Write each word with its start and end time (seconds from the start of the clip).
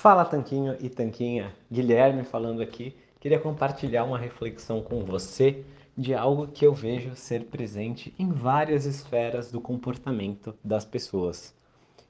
Fala 0.00 0.24
Tanquinho 0.24 0.76
e 0.78 0.88
Tanquinha, 0.88 1.52
Guilherme 1.68 2.22
falando 2.22 2.62
aqui. 2.62 2.94
Queria 3.18 3.40
compartilhar 3.40 4.04
uma 4.04 4.16
reflexão 4.16 4.80
com 4.80 5.04
você 5.04 5.64
de 5.96 6.14
algo 6.14 6.46
que 6.46 6.64
eu 6.64 6.72
vejo 6.72 7.16
ser 7.16 7.46
presente 7.46 8.14
em 8.16 8.30
várias 8.30 8.84
esferas 8.84 9.50
do 9.50 9.60
comportamento 9.60 10.54
das 10.62 10.84
pessoas. 10.84 11.52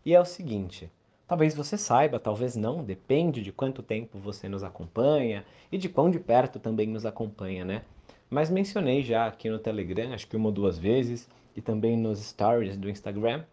E 0.04 0.14
é 0.14 0.20
o 0.20 0.24
seguinte: 0.26 0.90
talvez 1.26 1.54
você 1.54 1.78
saiba, 1.78 2.20
talvez 2.20 2.54
não, 2.56 2.84
depende 2.84 3.40
de 3.42 3.52
quanto 3.52 3.82
tempo 3.82 4.18
você 4.18 4.50
nos 4.50 4.62
acompanha 4.62 5.42
e 5.72 5.78
de 5.78 5.88
quão 5.88 6.10
de 6.10 6.18
perto 6.18 6.60
também 6.60 6.88
nos 6.88 7.06
acompanha, 7.06 7.64
né? 7.64 7.82
Mas 8.28 8.50
mencionei 8.50 9.02
já 9.02 9.26
aqui 9.26 9.48
no 9.48 9.58
Telegram, 9.58 10.12
acho 10.12 10.28
que 10.28 10.36
uma 10.36 10.48
ou 10.48 10.52
duas 10.52 10.78
vezes, 10.78 11.26
e 11.56 11.62
também 11.62 11.96
nos 11.96 12.18
stories 12.18 12.76
do 12.76 12.90
Instagram, 12.90 13.44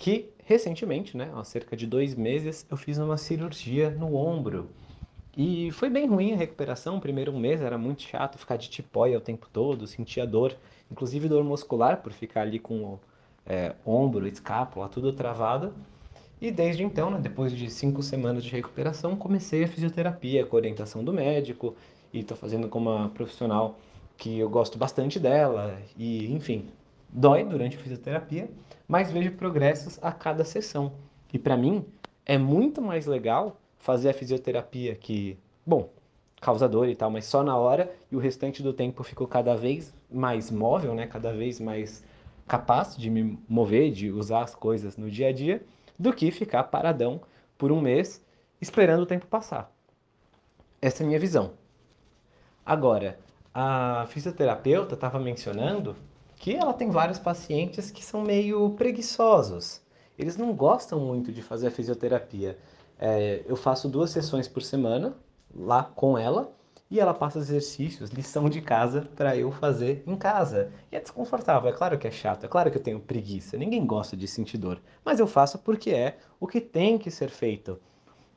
que 0.00 0.30
recentemente, 0.46 1.14
né, 1.14 1.30
há 1.34 1.44
cerca 1.44 1.76
de 1.76 1.86
dois 1.86 2.14
meses, 2.14 2.66
eu 2.70 2.76
fiz 2.76 2.96
uma 2.96 3.18
cirurgia 3.18 3.90
no 3.90 4.16
ombro. 4.16 4.70
E 5.36 5.70
foi 5.72 5.90
bem 5.90 6.08
ruim 6.08 6.32
a 6.32 6.36
recuperação. 6.36 6.96
O 6.96 7.00
primeiro 7.00 7.38
mês 7.38 7.60
era 7.60 7.76
muito 7.76 8.00
chato 8.02 8.38
ficar 8.38 8.56
de 8.56 8.70
tipóia 8.70 9.18
o 9.18 9.20
tempo 9.20 9.46
todo, 9.52 9.86
sentia 9.86 10.26
dor, 10.26 10.56
inclusive 10.90 11.28
dor 11.28 11.44
muscular 11.44 11.98
por 11.98 12.12
ficar 12.12 12.40
ali 12.40 12.58
com 12.58 12.82
o 12.82 13.00
é, 13.44 13.74
ombro, 13.84 14.26
escápula, 14.26 14.88
tudo 14.88 15.12
travado. 15.12 15.74
E 16.40 16.50
desde 16.50 16.82
então, 16.82 17.10
né, 17.10 17.18
depois 17.20 17.52
de 17.52 17.68
cinco 17.68 18.02
semanas 18.02 18.42
de 18.42 18.50
recuperação, 18.50 19.14
comecei 19.14 19.64
a 19.64 19.68
fisioterapia 19.68 20.46
com 20.46 20.56
orientação 20.56 21.04
do 21.04 21.12
médico 21.12 21.76
e 22.10 22.20
estou 22.20 22.38
fazendo 22.38 22.68
com 22.68 22.78
uma 22.78 23.10
profissional 23.10 23.78
que 24.16 24.38
eu 24.38 24.48
gosto 24.48 24.78
bastante 24.78 25.20
dela. 25.20 25.78
E, 25.94 26.32
enfim, 26.32 26.70
dói 27.12 27.44
durante 27.44 27.76
a 27.76 27.80
fisioterapia, 27.80 28.50
mas 28.86 29.10
vejo 29.10 29.32
progressos 29.32 29.98
a 30.02 30.12
cada 30.12 30.44
sessão. 30.44 30.92
E 31.32 31.38
para 31.38 31.56
mim 31.56 31.84
é 32.26 32.38
muito 32.38 32.80
mais 32.80 33.06
legal 33.06 33.60
fazer 33.78 34.10
a 34.10 34.14
fisioterapia 34.14 34.94
que, 34.94 35.38
bom, 35.64 35.90
causa 36.40 36.68
dor 36.68 36.88
e 36.88 36.94
tal, 36.94 37.10
mas 37.10 37.24
só 37.26 37.42
na 37.42 37.56
hora 37.56 37.92
e 38.10 38.16
o 38.16 38.18
restante 38.18 38.62
do 38.62 38.72
tempo 38.72 39.02
fico 39.02 39.26
cada 39.26 39.54
vez 39.56 39.92
mais 40.10 40.50
móvel, 40.50 40.94
né? 40.94 41.06
Cada 41.06 41.32
vez 41.32 41.60
mais 41.60 42.04
capaz 42.46 42.96
de 42.96 43.08
me 43.10 43.38
mover, 43.48 43.92
de 43.92 44.10
usar 44.10 44.42
as 44.42 44.54
coisas 44.54 44.96
no 44.96 45.10
dia 45.10 45.28
a 45.28 45.32
dia, 45.32 45.62
do 45.98 46.12
que 46.12 46.30
ficar 46.30 46.64
paradão 46.64 47.20
por 47.56 47.70
um 47.70 47.80
mês 47.80 48.24
esperando 48.60 49.02
o 49.02 49.06
tempo 49.06 49.26
passar. 49.26 49.70
Essa 50.82 51.02
é 51.02 51.04
a 51.04 51.06
minha 51.06 51.20
visão. 51.20 51.52
Agora, 52.64 53.18
a 53.52 54.06
fisioterapeuta 54.08 54.94
estava 54.94 55.18
mencionando 55.18 55.94
que 56.40 56.56
ela 56.56 56.72
tem 56.72 56.88
vários 56.88 57.18
pacientes 57.18 57.90
que 57.90 58.02
são 58.02 58.22
meio 58.22 58.70
preguiçosos. 58.70 59.82
Eles 60.18 60.38
não 60.38 60.54
gostam 60.54 60.98
muito 60.98 61.30
de 61.30 61.42
fazer 61.42 61.66
a 61.66 61.70
fisioterapia. 61.70 62.58
É, 62.98 63.44
eu 63.46 63.54
faço 63.54 63.90
duas 63.90 64.10
sessões 64.10 64.48
por 64.48 64.62
semana 64.62 65.14
lá 65.54 65.84
com 65.84 66.16
ela 66.16 66.50
e 66.90 66.98
ela 66.98 67.12
passa 67.12 67.38
exercícios, 67.38 68.08
lição 68.08 68.48
de 68.48 68.62
casa 68.62 69.02
para 69.14 69.36
eu 69.36 69.52
fazer 69.52 70.02
em 70.06 70.16
casa. 70.16 70.72
E 70.90 70.96
é 70.96 71.00
desconfortável, 71.00 71.68
é 71.68 71.74
claro 71.74 71.98
que 71.98 72.08
é 72.08 72.10
chato, 72.10 72.44
é 72.44 72.48
claro 72.48 72.70
que 72.70 72.78
eu 72.78 72.82
tenho 72.82 73.00
preguiça, 73.00 73.58
ninguém 73.58 73.84
gosta 73.84 74.16
de 74.16 74.26
sentir 74.26 74.56
dor, 74.56 74.80
mas 75.04 75.20
eu 75.20 75.26
faço 75.26 75.58
porque 75.58 75.90
é 75.90 76.16
o 76.40 76.46
que 76.46 76.60
tem 76.60 76.96
que 76.96 77.10
ser 77.10 77.28
feito. 77.28 77.78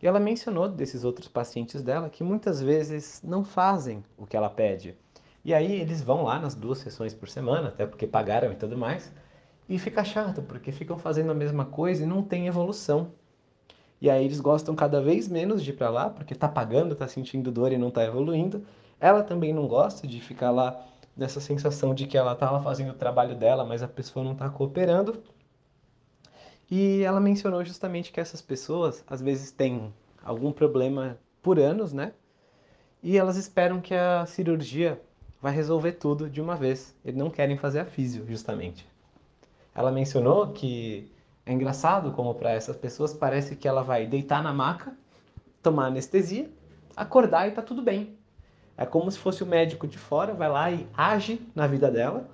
E 0.01 0.07
ela 0.07 0.19
mencionou 0.19 0.67
desses 0.67 1.05
outros 1.05 1.29
pacientes 1.29 1.81
dela 1.81 2.09
que 2.09 2.21
muitas 2.21 2.61
vezes 2.61 3.21
não 3.23 3.45
fazem 3.45 4.03
o 4.17 4.25
que 4.25 4.35
ela 4.35 4.49
pede. 4.49 4.97
E 5.43 5.53
aí 5.53 5.81
eles 5.81 6.01
vão 6.01 6.23
lá 6.23 6.39
nas 6.39 6.55
duas 6.55 6.79
sessões 6.79 7.13
por 7.13 7.27
semana, 7.27 7.69
até 7.69 7.85
porque 7.85 8.07
pagaram 8.07 8.51
e 8.51 8.55
tudo 8.55 8.77
mais, 8.77 9.11
e 9.67 9.77
fica 9.77 10.03
chato, 10.03 10.41
porque 10.41 10.71
ficam 10.71 10.97
fazendo 10.97 11.31
a 11.31 11.35
mesma 11.35 11.65
coisa 11.65 12.03
e 12.03 12.05
não 12.05 12.23
tem 12.23 12.47
evolução. 12.47 13.11
E 14.01 14.09
aí 14.09 14.25
eles 14.25 14.39
gostam 14.39 14.75
cada 14.75 15.01
vez 15.01 15.27
menos 15.27 15.63
de 15.63 15.71
ir 15.71 15.73
para 15.73 15.89
lá, 15.89 16.09
porque 16.09 16.35
tá 16.35 16.47
pagando, 16.47 16.95
tá 16.95 17.07
sentindo 17.07 17.51
dor 17.51 17.71
e 17.71 17.77
não 17.77 17.89
tá 17.89 18.03
evoluindo. 18.03 18.65
Ela 18.99 19.23
também 19.23 19.53
não 19.53 19.67
gosta 19.67 20.07
de 20.07 20.19
ficar 20.19 20.51
lá 20.51 20.85
nessa 21.15 21.39
sensação 21.39 21.93
de 21.93 22.07
que 22.07 22.17
ela 22.17 22.35
tá 22.35 22.49
lá 22.51 22.61
fazendo 22.61 22.91
o 22.91 22.95
trabalho 22.95 23.35
dela, 23.35 23.63
mas 23.65 23.83
a 23.83 23.87
pessoa 23.87 24.25
não 24.25 24.35
tá 24.35 24.49
cooperando. 24.49 25.23
E 26.69 27.01
ela 27.03 27.19
mencionou 27.19 27.63
justamente 27.63 28.11
que 28.11 28.19
essas 28.19 28.41
pessoas 28.41 29.03
às 29.07 29.21
vezes 29.21 29.51
têm 29.51 29.93
algum 30.23 30.51
problema 30.51 31.17
por 31.41 31.59
anos, 31.59 31.93
né? 31.93 32.13
E 33.01 33.17
elas 33.17 33.37
esperam 33.37 33.79
que 33.79 33.93
a 33.93 34.25
cirurgia 34.25 35.01
vai 35.43 35.53
resolver 35.53 35.91
tudo 35.91 36.29
de 36.29 36.39
uma 36.39 36.55
vez. 36.55 36.95
Eles 37.03 37.19
não 37.19 37.29
querem 37.29 37.57
fazer 37.57 37.81
a 37.81 37.85
físio, 37.85 38.25
justamente. 38.25 38.87
Ela 39.75 39.91
mencionou 39.91 40.53
que 40.53 41.11
é 41.45 41.51
engraçado 41.51 42.13
como 42.13 42.33
para 42.33 42.51
essas 42.51 42.77
pessoas 42.77 43.13
parece 43.13 43.57
que 43.57 43.67
ela 43.67 43.83
vai 43.83 44.07
deitar 44.07 44.41
na 44.41 44.53
maca, 44.53 44.95
tomar 45.61 45.87
anestesia, 45.87 46.49
acordar 46.95 47.49
e 47.49 47.51
tá 47.51 47.61
tudo 47.61 47.81
bem. 47.81 48.17
É 48.77 48.85
como 48.85 49.11
se 49.11 49.19
fosse 49.19 49.43
o 49.43 49.45
médico 49.45 49.85
de 49.85 49.97
fora, 49.97 50.33
vai 50.33 50.47
lá 50.47 50.71
e 50.71 50.87
age 50.95 51.45
na 51.53 51.67
vida 51.67 51.91
dela 51.91 52.25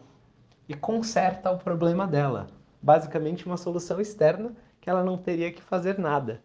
e 0.67 0.75
conserta 0.75 1.49
o 1.49 1.57
problema 1.57 2.05
dela. 2.05 2.45
Basicamente 2.79 3.43
uma 3.47 3.57
solução 3.57 3.99
externa 3.99 4.51
que 4.79 4.87
ela 4.87 5.03
não 5.03 5.17
teria 5.17 5.51
que 5.51 5.63
fazer 5.63 5.97
nada. 5.97 6.43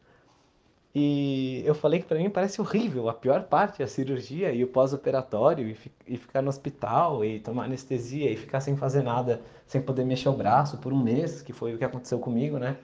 E 0.95 1.63
eu 1.67 1.75
falei 1.75 2.01
que 2.01 2.07
para 2.07 2.19
mim 2.19 2.31
parece 2.31 2.61
horrível. 2.61 3.09
A 3.09 3.15
pior 3.15 3.45
parte 3.45 3.83
é 3.83 3.85
a 3.85 3.89
cirurgia 3.89 4.53
e 4.53 4.63
o 4.63 4.69
pós-operatório 4.69 5.69
e, 5.69 5.75
fi 5.75 5.91
e, 6.07 6.17
ficar 6.17 6.41
no 6.41 6.49
hospital 6.49 7.25
e 7.25 7.41
tomar 7.41 7.65
anestesia 7.65 8.31
e 8.31 8.37
ficar 8.37 8.61
sem 8.61 8.77
fazer 8.77 9.03
nada, 9.03 9.43
sem 9.67 9.83
poder 9.83 10.05
mexer 10.05 10.29
o 10.29 10.33
braço 10.33 10.79
por 10.79 10.93
um 10.93 11.03
mês, 11.03 11.43
que 11.43 11.53
foi 11.53 11.75
o 11.75 11.79
que 11.79 11.85
aconteceu 11.85 12.19
comigo, 12.21 12.59
né? 12.59 12.77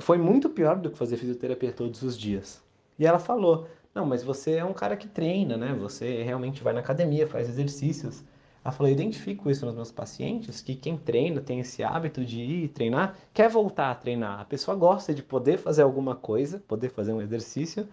Foi 0.00 0.16
muito 0.16 0.48
pior 0.48 0.76
do 0.76 0.90
que 0.90 0.96
fazer 0.96 1.16
fisioterapia 1.16 1.72
todos 1.72 2.02
os 2.02 2.16
dias. 2.16 2.62
E 2.98 3.04
ela 3.06 3.18
falou: 3.18 3.66
Não, 3.94 4.06
mas 4.06 4.22
você 4.22 4.52
é 4.56 4.64
um 4.64 4.72
cara 4.72 4.96
que 4.96 5.08
treina, 5.08 5.56
né? 5.56 5.74
Você 5.74 6.22
realmente 6.22 6.62
vai 6.62 6.72
na 6.72 6.80
academia, 6.80 7.26
faz 7.26 7.48
exercícios. 7.48 8.22
Ela 8.64 8.72
falou, 8.72 8.88
eu 8.88 8.94
identifico 8.94 9.50
isso 9.50 9.66
nos 9.66 9.74
meus 9.74 9.90
pacientes, 9.90 10.60
que 10.60 10.76
quem 10.76 10.96
treina, 10.96 11.40
tem 11.40 11.58
esse 11.58 11.82
hábito 11.82 12.24
de 12.24 12.40
ir 12.40 12.68
treinar, 12.68 13.16
quer 13.34 13.48
voltar 13.48 13.90
a 13.90 13.94
treinar. 13.94 14.40
A 14.40 14.44
pessoa 14.44 14.76
gosta 14.76 15.12
de 15.12 15.22
poder 15.22 15.58
fazer 15.58 15.82
alguma 15.82 16.14
coisa, 16.14 16.62
poder 16.68 16.90
fazer 16.90 17.12
um 17.12 17.20
exercício, 17.20 17.88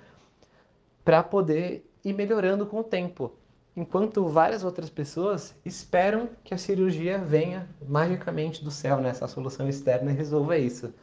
para 1.03 1.23
poder 1.23 1.89
ir 2.05 2.13
melhorando 2.13 2.67
com 2.67 2.79
o 2.79 2.83
tempo. 2.83 3.31
Enquanto 3.75 4.27
várias 4.27 4.63
outras 4.63 4.89
pessoas 4.89 5.55
esperam 5.65 6.29
que 6.43 6.53
a 6.53 6.57
cirurgia 6.57 7.17
venha 7.17 7.67
magicamente 7.87 8.63
do 8.63 8.69
céu, 8.69 8.97
né? 8.97 9.13
solução 9.13 9.67
externa 9.67 10.11
e 10.11 10.15
resolva 10.15 10.57
isso. 10.57 10.93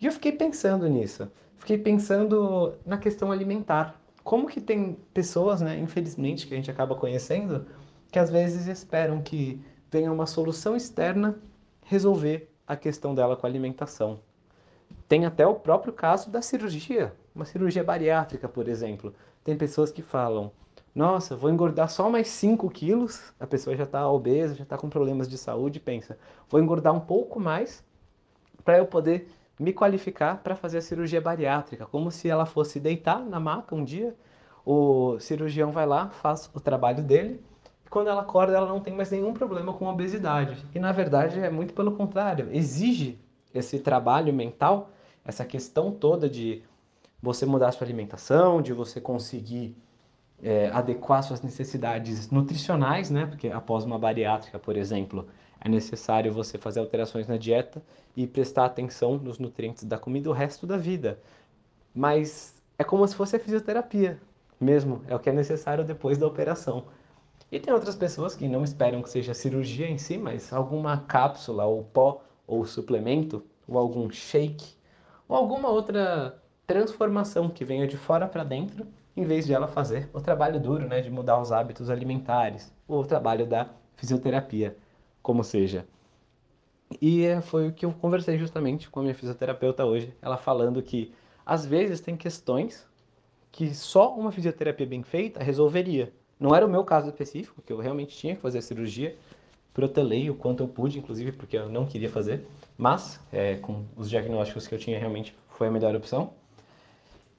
E 0.00 0.06
eu 0.06 0.12
fiquei 0.12 0.32
pensando 0.32 0.86
nisso. 0.88 1.30
Fiquei 1.56 1.78
pensando 1.78 2.74
na 2.84 2.98
questão 2.98 3.32
alimentar. 3.32 3.98
Como 4.22 4.46
que 4.46 4.60
tem 4.60 4.98
pessoas, 5.14 5.60
né, 5.60 5.78
infelizmente, 5.78 6.46
que 6.46 6.52
a 6.54 6.56
gente 6.56 6.70
acaba 6.70 6.96
conhecendo, 6.96 7.64
que 8.16 8.20
às 8.20 8.30
vezes 8.30 8.66
esperam 8.66 9.20
que 9.20 9.62
venha 9.90 10.10
uma 10.10 10.24
solução 10.24 10.74
externa 10.74 11.38
resolver 11.82 12.50
a 12.66 12.74
questão 12.74 13.14
dela 13.14 13.36
com 13.36 13.46
a 13.46 13.50
alimentação. 13.50 14.20
Tem 15.06 15.26
até 15.26 15.46
o 15.46 15.56
próprio 15.56 15.92
caso 15.92 16.30
da 16.30 16.40
cirurgia, 16.40 17.12
uma 17.34 17.44
cirurgia 17.44 17.84
bariátrica, 17.84 18.48
por 18.48 18.68
exemplo. 18.68 19.14
Tem 19.44 19.54
pessoas 19.54 19.92
que 19.92 20.00
falam: 20.00 20.50
Nossa, 20.94 21.36
vou 21.36 21.50
engordar 21.50 21.90
só 21.90 22.08
mais 22.08 22.28
5 22.28 22.70
quilos. 22.70 23.34
A 23.38 23.46
pessoa 23.46 23.76
já 23.76 23.84
está 23.84 24.08
obesa, 24.08 24.54
já 24.54 24.62
está 24.62 24.78
com 24.78 24.88
problemas 24.88 25.28
de 25.28 25.36
saúde, 25.36 25.78
pensa: 25.78 26.18
Vou 26.48 26.58
engordar 26.58 26.94
um 26.94 27.00
pouco 27.00 27.38
mais 27.38 27.84
para 28.64 28.78
eu 28.78 28.86
poder 28.86 29.28
me 29.60 29.74
qualificar 29.74 30.42
para 30.42 30.56
fazer 30.56 30.78
a 30.78 30.80
cirurgia 30.80 31.20
bariátrica, 31.20 31.84
como 31.84 32.10
se 32.10 32.30
ela 32.30 32.46
fosse 32.46 32.80
deitar 32.80 33.22
na 33.22 33.38
maca 33.38 33.74
um 33.74 33.84
dia, 33.84 34.16
o 34.64 35.18
cirurgião 35.20 35.70
vai 35.70 35.84
lá, 35.84 36.08
faz 36.08 36.50
o 36.54 36.60
trabalho 36.60 37.02
dele 37.02 37.44
quando 37.90 38.08
ela 38.08 38.22
acorda, 38.22 38.56
ela 38.56 38.68
não 38.68 38.80
tem 38.80 38.94
mais 38.94 39.10
nenhum 39.10 39.32
problema 39.32 39.72
com 39.72 39.86
obesidade. 39.86 40.64
E 40.74 40.78
na 40.78 40.92
verdade 40.92 41.38
é 41.38 41.50
muito 41.50 41.72
pelo 41.72 41.92
contrário, 41.92 42.48
exige 42.52 43.18
esse 43.54 43.78
trabalho 43.78 44.32
mental, 44.32 44.90
essa 45.24 45.44
questão 45.44 45.90
toda 45.90 46.28
de 46.28 46.62
você 47.22 47.46
mudar 47.46 47.72
sua 47.72 47.86
alimentação, 47.86 48.60
de 48.60 48.72
você 48.72 49.00
conseguir 49.00 49.76
é, 50.42 50.68
adequar 50.72 51.22
suas 51.22 51.42
necessidades 51.42 52.30
nutricionais, 52.30 53.10
né? 53.10 53.26
Porque 53.26 53.48
após 53.48 53.84
uma 53.84 53.98
bariátrica, 53.98 54.58
por 54.58 54.76
exemplo, 54.76 55.26
é 55.60 55.68
necessário 55.68 56.32
você 56.32 56.58
fazer 56.58 56.80
alterações 56.80 57.26
na 57.26 57.36
dieta 57.36 57.82
e 58.16 58.26
prestar 58.26 58.66
atenção 58.66 59.16
nos 59.16 59.38
nutrientes 59.38 59.84
da 59.84 59.98
comida 59.98 60.28
o 60.30 60.32
resto 60.32 60.66
da 60.66 60.76
vida. 60.76 61.18
Mas 61.94 62.54
é 62.78 62.84
como 62.84 63.06
se 63.08 63.14
fosse 63.14 63.36
a 63.36 63.40
fisioterapia 63.40 64.20
mesmo, 64.60 65.02
é 65.08 65.14
o 65.14 65.18
que 65.18 65.28
é 65.28 65.32
necessário 65.32 65.84
depois 65.84 66.18
da 66.18 66.26
operação. 66.26 66.84
E 67.50 67.60
tem 67.60 67.72
outras 67.72 67.94
pessoas 67.94 68.34
que 68.34 68.48
não 68.48 68.64
esperam 68.64 69.02
que 69.02 69.10
seja 69.10 69.32
cirurgia 69.32 69.88
em 69.88 69.98
si, 69.98 70.18
mas 70.18 70.52
alguma 70.52 70.98
cápsula 70.98 71.64
ou 71.64 71.84
pó 71.84 72.22
ou 72.46 72.64
suplemento 72.64 73.44
ou 73.68 73.78
algum 73.78 74.10
shake 74.10 74.74
ou 75.28 75.36
alguma 75.36 75.68
outra 75.68 76.40
transformação 76.66 77.48
que 77.48 77.64
venha 77.64 77.86
de 77.86 77.96
fora 77.96 78.26
para 78.26 78.44
dentro, 78.44 78.86
em 79.16 79.24
vez 79.24 79.46
de 79.46 79.54
ela 79.54 79.68
fazer 79.68 80.10
o 80.12 80.20
trabalho 80.20 80.60
duro, 80.60 80.86
né, 80.88 81.00
de 81.00 81.10
mudar 81.10 81.40
os 81.40 81.52
hábitos 81.52 81.88
alimentares, 81.88 82.72
ou 82.86 83.02
o 83.02 83.06
trabalho 83.06 83.46
da 83.46 83.70
fisioterapia, 83.96 84.76
como 85.22 85.42
seja. 85.44 85.86
E 87.00 87.24
é, 87.24 87.40
foi 87.40 87.68
o 87.68 87.72
que 87.72 87.86
eu 87.86 87.92
conversei 87.92 88.38
justamente 88.38 88.90
com 88.90 89.00
a 89.00 89.02
minha 89.02 89.14
fisioterapeuta 89.14 89.84
hoje, 89.84 90.14
ela 90.20 90.36
falando 90.36 90.82
que 90.82 91.14
às 91.44 91.64
vezes 91.64 92.00
tem 92.00 92.16
questões 92.16 92.86
que 93.50 93.74
só 93.74 94.14
uma 94.14 94.30
fisioterapia 94.32 94.86
bem 94.86 95.02
feita 95.02 95.42
resolveria. 95.42 96.12
Não 96.38 96.54
era 96.54 96.66
o 96.66 96.68
meu 96.68 96.84
caso 96.84 97.08
específico, 97.08 97.62
que 97.62 97.72
eu 97.72 97.78
realmente 97.78 98.16
tinha 98.16 98.34
que 98.34 98.42
fazer 98.42 98.58
a 98.58 98.62
cirurgia, 98.62 99.16
protelei 99.72 100.30
o 100.30 100.34
quanto 100.34 100.62
eu 100.62 100.68
pude, 100.68 100.98
inclusive 100.98 101.32
porque 101.32 101.56
eu 101.56 101.68
não 101.68 101.86
queria 101.86 102.08
fazer, 102.08 102.46
mas 102.76 103.20
é, 103.32 103.56
com 103.56 103.84
os 103.96 104.08
diagnósticos 104.08 104.66
que 104.66 104.74
eu 104.74 104.78
tinha 104.78 104.98
realmente 104.98 105.36
foi 105.48 105.68
a 105.68 105.70
melhor 105.70 105.94
opção. 105.94 106.32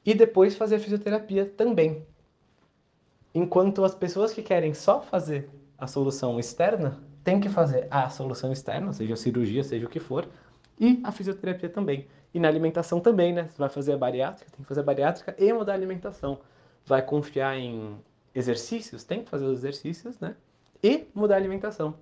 E 0.05 0.13
depois 0.13 0.55
fazer 0.55 0.79
fisioterapia 0.79 1.45
também. 1.45 2.05
Enquanto 3.33 3.83
as 3.83 3.94
pessoas 3.94 4.33
que 4.33 4.41
querem 4.41 4.73
só 4.73 5.01
fazer 5.01 5.49
a 5.77 5.85
solução 5.85 6.39
externa 6.39 6.99
têm 7.23 7.39
que 7.39 7.49
fazer 7.49 7.88
a 7.91 8.09
solução 8.09 8.51
externa, 8.51 8.94
seja 8.94 9.13
a 9.13 9.17
cirurgia, 9.17 9.63
seja 9.63 9.85
o 9.85 9.89
que 9.89 9.99
for, 9.99 10.27
e 10.79 10.99
a 11.03 11.11
fisioterapia 11.11 11.69
também. 11.69 12.07
E 12.33 12.39
na 12.39 12.47
alimentação 12.47 12.99
também, 12.99 13.33
né? 13.33 13.47
Você 13.49 13.57
vai 13.57 13.69
fazer 13.69 13.94
a 13.94 13.97
bariátrica, 13.97 14.49
tem 14.51 14.61
que 14.61 14.67
fazer 14.67 14.81
a 14.81 14.83
bariátrica 14.83 15.35
e 15.38 15.51
mudar 15.51 15.73
a 15.73 15.75
alimentação. 15.75 16.39
Vai 16.85 17.01
confiar 17.01 17.57
em 17.57 17.97
exercícios, 18.37 19.03
tem 19.03 19.23
que 19.23 19.29
fazer 19.29 19.45
os 19.45 19.59
exercícios, 19.59 20.19
né? 20.19 20.35
E 20.83 21.07
mudar 21.13 21.35
a 21.35 21.37
alimentação. 21.37 21.95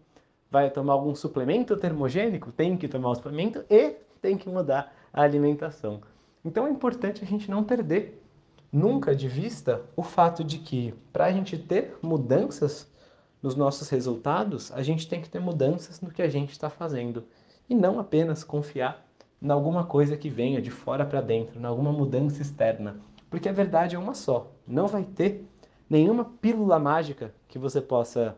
Vai 0.52 0.70
tomar 0.70 0.94
algum 0.94 1.16
suplemento 1.16 1.78
termogênico, 1.78 2.52
tem 2.52 2.76
que 2.76 2.90
tomar 2.90 3.12
o 3.12 3.16
suplemento 3.16 3.64
e 3.70 3.96
tem 4.22 4.38
que 4.38 4.50
mudar 4.50 4.94
a 5.14 5.22
alimentação. 5.22 6.02
Então 6.44 6.68
é 6.68 6.70
importante 6.70 7.24
a 7.24 7.28
gente 7.28 7.50
não 7.50 7.64
perder 7.64 8.22
nunca 8.72 9.16
de 9.16 9.30
vista 9.30 9.82
o 9.96 10.04
fato 10.04 10.44
de 10.44 10.58
que 10.58 10.94
para 11.14 11.26
a 11.26 11.32
gente 11.32 11.58
ter 11.58 11.98
mudanças 12.02 12.92
nos 13.42 13.56
nossos 13.56 13.90
resultados, 13.90 14.72
a 14.74 14.84
gente 14.84 15.08
tem 15.08 15.22
que 15.22 15.30
ter 15.30 15.40
mudanças 15.40 16.02
no 16.02 16.12
que 16.12 16.22
a 16.22 16.28
gente 16.28 16.52
está 16.52 16.70
fazendo 16.70 17.24
e 17.70 17.74
não 17.74 17.98
apenas 17.98 18.44
confiar 18.44 19.06
em 19.42 19.50
alguma 19.50 19.86
coisa 19.86 20.18
que 20.18 20.30
venha 20.30 20.62
de 20.62 20.72
fora 20.72 21.06
para 21.06 21.22
dentro, 21.22 21.60
em 21.60 21.66
alguma 21.66 21.92
mudança 21.92 22.42
externa, 22.42 23.00
porque 23.30 23.50
a 23.50 23.54
verdade 23.54 23.96
é 23.96 24.00
uma 24.00 24.14
só. 24.14 24.52
Não 24.68 24.88
vai 24.88 25.04
ter 25.04 25.46
nenhuma 25.90 26.26
pílula 26.26 26.80
mágica 26.80 27.34
que 27.48 27.60
você 27.60 27.82
possa 27.82 28.38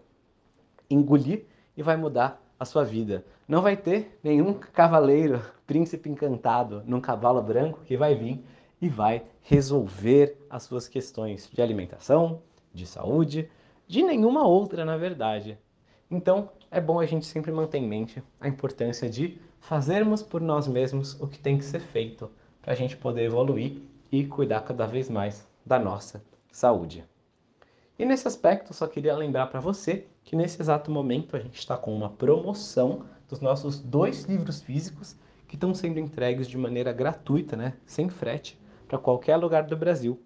engolir 0.89 1.45
e 1.75 1.83
vai 1.83 1.97
mudar 1.97 2.41
a 2.59 2.65
sua 2.65 2.83
vida. 2.83 3.25
Não 3.47 3.61
vai 3.61 3.77
ter 3.77 4.19
nenhum 4.23 4.53
cavaleiro, 4.53 5.41
príncipe 5.65 6.09
encantado, 6.09 6.83
num 6.85 6.99
cavalo 6.99 7.41
branco 7.41 7.81
que 7.85 7.97
vai 7.97 8.15
vir 8.15 8.43
e 8.81 8.89
vai 8.89 9.23
resolver 9.41 10.37
as 10.49 10.63
suas 10.63 10.87
questões 10.87 11.49
de 11.51 11.61
alimentação, 11.61 12.41
de 12.73 12.85
saúde, 12.85 13.49
de 13.87 14.03
nenhuma 14.03 14.45
outra, 14.45 14.83
na 14.83 14.97
verdade. 14.97 15.57
Então, 16.09 16.49
é 16.69 16.79
bom 16.79 16.99
a 16.99 17.05
gente 17.05 17.25
sempre 17.25 17.51
manter 17.51 17.79
em 17.79 17.87
mente 17.87 18.21
a 18.39 18.47
importância 18.47 19.09
de 19.09 19.39
fazermos 19.59 20.21
por 20.21 20.41
nós 20.41 20.67
mesmos 20.67 21.19
o 21.19 21.27
que 21.27 21.39
tem 21.39 21.57
que 21.57 21.65
ser 21.65 21.79
feito 21.79 22.29
para 22.61 22.73
a 22.73 22.75
gente 22.75 22.95
poder 22.95 23.23
evoluir 23.23 23.81
e 24.11 24.25
cuidar 24.25 24.61
cada 24.61 24.85
vez 24.85 25.09
mais 25.09 25.47
da 25.65 25.79
nossa 25.79 26.23
saúde. 26.51 27.03
E 27.99 28.05
nesse 28.05 28.27
aspecto, 28.27 28.73
só 28.73 28.85
queria 28.85 29.15
lembrar 29.15 29.47
para 29.47 29.59
você 29.59 30.05
que 30.23 30.35
nesse 30.35 30.61
exato 30.61 30.91
momento 30.91 31.35
a 31.35 31.39
gente 31.39 31.57
está 31.57 31.75
com 31.75 31.95
uma 31.95 32.09
promoção 32.09 33.05
dos 33.27 33.39
nossos 33.41 33.79
dois 33.79 34.25
livros 34.25 34.61
físicos 34.61 35.15
que 35.47 35.55
estão 35.55 35.73
sendo 35.73 35.99
entregues 35.99 36.47
de 36.47 36.57
maneira 36.57 36.93
gratuita, 36.93 37.55
né, 37.55 37.73
sem 37.85 38.07
frete, 38.07 38.59
para 38.87 38.99
qualquer 38.99 39.37
lugar 39.37 39.63
do 39.63 39.75
Brasil. 39.75 40.21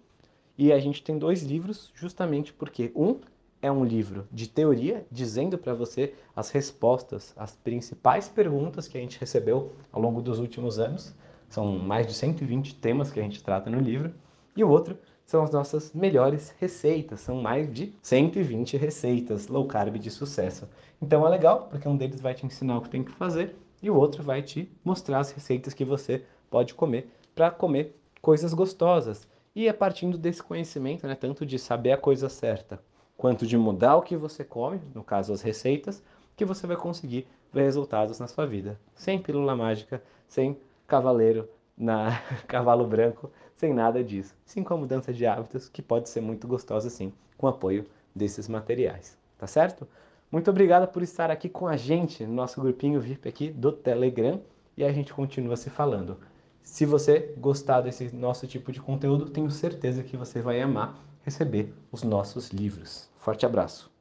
E 0.58 0.70
a 0.70 0.78
gente 0.78 1.02
tem 1.02 1.18
dois 1.18 1.42
livros 1.42 1.90
justamente 1.94 2.52
porque 2.52 2.92
um 2.94 3.20
é 3.62 3.70
um 3.72 3.84
livro 3.84 4.26
de 4.30 4.48
teoria, 4.48 5.06
dizendo 5.10 5.56
para 5.56 5.72
você 5.72 6.14
as 6.36 6.50
respostas 6.50 7.32
às 7.36 7.54
principais 7.56 8.28
perguntas 8.28 8.86
que 8.86 8.98
a 8.98 9.00
gente 9.00 9.18
recebeu 9.18 9.72
ao 9.90 10.02
longo 10.02 10.20
dos 10.20 10.40
últimos 10.40 10.78
anos. 10.78 11.14
São 11.48 11.78
mais 11.78 12.06
de 12.06 12.12
120 12.12 12.74
temas 12.74 13.10
que 13.10 13.20
a 13.20 13.22
gente 13.22 13.42
trata 13.42 13.70
no 13.70 13.78
livro. 13.78 14.12
E 14.56 14.62
o 14.64 14.68
outro 14.68 14.98
são 15.26 15.42
as 15.42 15.50
nossas 15.50 15.92
melhores 15.92 16.54
receitas. 16.58 17.20
São 17.20 17.40
mais 17.40 17.72
de 17.72 17.94
120 18.02 18.76
receitas 18.76 19.48
low 19.48 19.66
carb 19.66 19.96
de 19.96 20.10
sucesso. 20.10 20.68
Então 21.00 21.26
é 21.26 21.30
legal, 21.30 21.68
porque 21.70 21.88
um 21.88 21.96
deles 21.96 22.20
vai 22.20 22.34
te 22.34 22.46
ensinar 22.46 22.78
o 22.78 22.82
que 22.82 22.90
tem 22.90 23.02
que 23.02 23.12
fazer 23.12 23.56
e 23.82 23.90
o 23.90 23.96
outro 23.96 24.22
vai 24.22 24.42
te 24.42 24.70
mostrar 24.84 25.20
as 25.20 25.30
receitas 25.32 25.74
que 25.74 25.84
você 25.84 26.24
pode 26.50 26.74
comer 26.74 27.10
para 27.34 27.50
comer 27.50 27.96
coisas 28.20 28.54
gostosas. 28.54 29.26
E 29.54 29.68
é 29.68 29.72
partindo 29.72 30.16
desse 30.16 30.42
conhecimento, 30.42 31.06
né, 31.06 31.14
tanto 31.14 31.44
de 31.44 31.58
saber 31.58 31.92
a 31.92 31.98
coisa 31.98 32.28
certa 32.28 32.80
quanto 33.22 33.46
de 33.46 33.56
mudar 33.56 33.94
o 33.94 34.02
que 34.02 34.16
você 34.16 34.42
come, 34.42 34.80
no 34.92 35.04
caso 35.04 35.32
as 35.32 35.42
receitas, 35.42 36.02
que 36.36 36.44
você 36.44 36.66
vai 36.66 36.76
conseguir 36.76 37.24
ver 37.52 37.62
resultados 37.62 38.18
na 38.18 38.26
sua 38.26 38.46
vida. 38.46 38.80
Sem 38.96 39.16
pílula 39.16 39.54
mágica, 39.54 40.02
sem 40.26 40.58
cavaleiro 40.88 41.48
na 41.76 42.20
cavalo 42.46 42.86
branco, 42.86 43.30
sem 43.56 43.72
nada 43.72 44.02
disso. 44.02 44.34
Sim 44.44 44.62
com 44.62 44.74
a 44.74 44.76
mudança 44.76 45.12
de 45.12 45.26
hábitos, 45.26 45.68
que 45.68 45.82
pode 45.82 46.08
ser 46.08 46.20
muito 46.20 46.46
gostosa 46.46 46.90
sim, 46.90 47.12
com 47.36 47.46
o 47.46 47.50
apoio 47.50 47.86
desses 48.14 48.48
materiais. 48.48 49.16
Tá 49.38 49.46
certo? 49.46 49.86
Muito 50.30 50.50
obrigado 50.50 50.88
por 50.88 51.02
estar 51.02 51.30
aqui 51.30 51.48
com 51.48 51.66
a 51.66 51.76
gente 51.76 52.24
no 52.24 52.32
nosso 52.32 52.60
grupinho 52.60 53.00
VIP 53.00 53.28
aqui 53.28 53.50
do 53.50 53.70
Telegram 53.70 54.40
e 54.76 54.84
a 54.84 54.92
gente 54.92 55.12
continua 55.12 55.56
se 55.56 55.68
falando. 55.68 56.18
Se 56.62 56.86
você 56.86 57.34
gostar 57.36 57.80
desse 57.82 58.14
nosso 58.14 58.46
tipo 58.46 58.72
de 58.72 58.80
conteúdo, 58.80 59.28
tenho 59.28 59.50
certeza 59.50 60.02
que 60.02 60.16
você 60.16 60.40
vai 60.40 60.60
amar 60.60 60.96
receber 61.24 61.74
os 61.90 62.02
nossos 62.02 62.50
livros. 62.50 63.10
Forte 63.16 63.44
abraço! 63.44 63.91